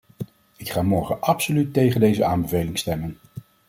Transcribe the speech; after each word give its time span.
Ik 0.57 0.69
ga 0.69 0.81
morgen 0.81 1.21
absoluut 1.21 1.73
tegen 1.73 1.99
deze 1.99 2.25
aanbeveling 2.25 2.77
stemmen. 2.79 3.17